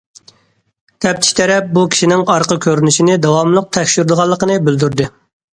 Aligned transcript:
تەپتىش 1.05 1.35
تەرەپ، 1.39 1.67
بۇ 1.75 1.83
كىشىنىڭ 1.95 2.23
ئارقا 2.37 2.57
كۆرۈنۈشىنى 2.67 3.19
داۋاملىق 3.27 3.71
تەكشۈرىدىغانلىقىنى 3.79 4.57
بىلدۈردى. 4.71 5.09